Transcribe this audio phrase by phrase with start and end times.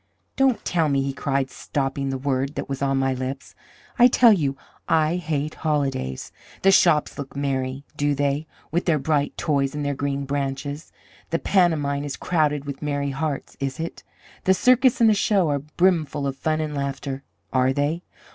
[0.35, 3.53] "Don't tell me," he cried, stopping the word that was on my lips;
[3.99, 4.57] "I tell you,
[4.89, 6.31] I hate holidays.
[6.63, 10.91] The shops look merry, do they, with their bright toys and their green branches?
[11.29, 14.01] The pantomime is crowded with merry hearts, is it?
[14.45, 17.21] The circus and the show are brimful of fun and laughter,
[17.53, 18.01] are they?